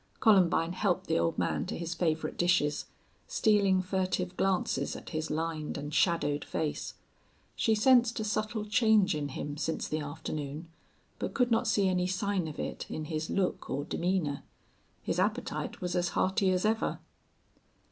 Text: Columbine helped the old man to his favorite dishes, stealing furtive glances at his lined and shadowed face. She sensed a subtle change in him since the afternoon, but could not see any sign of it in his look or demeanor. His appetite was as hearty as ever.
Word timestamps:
Columbine 0.19 0.73
helped 0.73 1.05
the 1.05 1.19
old 1.19 1.37
man 1.37 1.67
to 1.67 1.77
his 1.77 1.93
favorite 1.93 2.35
dishes, 2.35 2.85
stealing 3.27 3.83
furtive 3.83 4.35
glances 4.35 4.95
at 4.95 5.11
his 5.11 5.29
lined 5.29 5.77
and 5.77 5.93
shadowed 5.93 6.43
face. 6.43 6.95
She 7.55 7.75
sensed 7.75 8.19
a 8.19 8.23
subtle 8.23 8.65
change 8.65 9.13
in 9.13 9.29
him 9.29 9.57
since 9.57 9.87
the 9.87 9.99
afternoon, 9.99 10.69
but 11.19 11.35
could 11.35 11.51
not 11.51 11.67
see 11.67 11.87
any 11.87 12.07
sign 12.07 12.47
of 12.47 12.57
it 12.59 12.89
in 12.89 13.05
his 13.13 13.29
look 13.29 13.69
or 13.69 13.83
demeanor. 13.85 14.41
His 15.03 15.19
appetite 15.19 15.81
was 15.81 15.95
as 15.95 16.09
hearty 16.17 16.49
as 16.49 16.65
ever. 16.65 16.97